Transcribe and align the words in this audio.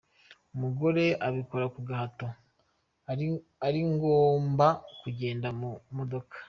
Umugore 0.55 1.03
abikora 1.27 1.65
ku 1.73 1.79
gahato 1.87 2.27
ati 3.67 3.81
ngomba 3.93 4.67
kugenda 5.01 5.47
mu 5.59 5.69
modoka. 5.97 6.35